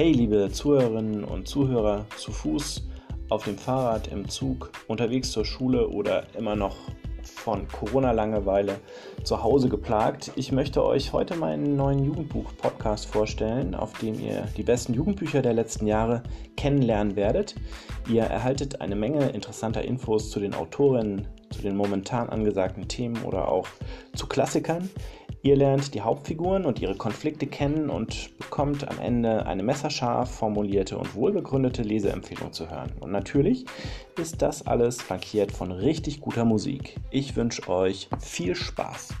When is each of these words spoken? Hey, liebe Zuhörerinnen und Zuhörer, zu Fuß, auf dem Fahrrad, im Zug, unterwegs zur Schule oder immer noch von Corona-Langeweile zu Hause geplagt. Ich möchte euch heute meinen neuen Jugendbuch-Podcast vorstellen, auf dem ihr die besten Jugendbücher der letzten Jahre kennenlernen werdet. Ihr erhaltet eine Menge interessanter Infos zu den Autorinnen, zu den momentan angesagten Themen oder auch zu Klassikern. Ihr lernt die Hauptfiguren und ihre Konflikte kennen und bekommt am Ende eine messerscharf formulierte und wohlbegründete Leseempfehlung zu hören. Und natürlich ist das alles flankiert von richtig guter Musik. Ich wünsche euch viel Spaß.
Hey, 0.00 0.12
liebe 0.12 0.48
Zuhörerinnen 0.50 1.24
und 1.24 1.46
Zuhörer, 1.46 2.06
zu 2.16 2.32
Fuß, 2.32 2.88
auf 3.28 3.44
dem 3.44 3.58
Fahrrad, 3.58 4.08
im 4.08 4.30
Zug, 4.30 4.72
unterwegs 4.88 5.30
zur 5.30 5.44
Schule 5.44 5.88
oder 5.88 6.24
immer 6.38 6.56
noch 6.56 6.74
von 7.22 7.68
Corona-Langeweile 7.68 8.76
zu 9.24 9.42
Hause 9.42 9.68
geplagt. 9.68 10.32
Ich 10.36 10.52
möchte 10.52 10.82
euch 10.82 11.12
heute 11.12 11.36
meinen 11.36 11.76
neuen 11.76 12.02
Jugendbuch-Podcast 12.02 13.12
vorstellen, 13.12 13.74
auf 13.74 13.92
dem 13.98 14.18
ihr 14.18 14.48
die 14.56 14.62
besten 14.62 14.94
Jugendbücher 14.94 15.42
der 15.42 15.52
letzten 15.52 15.86
Jahre 15.86 16.22
kennenlernen 16.56 17.14
werdet. 17.14 17.54
Ihr 18.08 18.22
erhaltet 18.22 18.80
eine 18.80 18.96
Menge 18.96 19.28
interessanter 19.28 19.82
Infos 19.82 20.30
zu 20.30 20.40
den 20.40 20.54
Autorinnen, 20.54 21.28
zu 21.50 21.60
den 21.60 21.76
momentan 21.76 22.30
angesagten 22.30 22.88
Themen 22.88 23.22
oder 23.24 23.48
auch 23.48 23.66
zu 24.14 24.26
Klassikern. 24.26 24.88
Ihr 25.42 25.56
lernt 25.56 25.94
die 25.94 26.02
Hauptfiguren 26.02 26.66
und 26.66 26.80
ihre 26.82 26.96
Konflikte 26.96 27.46
kennen 27.46 27.88
und 27.88 28.36
bekommt 28.38 28.86
am 28.86 28.98
Ende 28.98 29.46
eine 29.46 29.62
messerscharf 29.62 30.30
formulierte 30.30 30.98
und 30.98 31.14
wohlbegründete 31.14 31.82
Leseempfehlung 31.82 32.52
zu 32.52 32.70
hören. 32.70 32.92
Und 33.00 33.10
natürlich 33.10 33.64
ist 34.20 34.42
das 34.42 34.66
alles 34.66 35.00
flankiert 35.00 35.50
von 35.50 35.72
richtig 35.72 36.20
guter 36.20 36.44
Musik. 36.44 36.96
Ich 37.10 37.36
wünsche 37.36 37.66
euch 37.70 38.10
viel 38.20 38.54
Spaß. 38.54 39.14